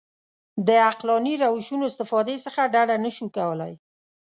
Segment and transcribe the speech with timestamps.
[0.67, 3.73] د عقلاني روشونو استفادې څخه ډډه نه شو کولای.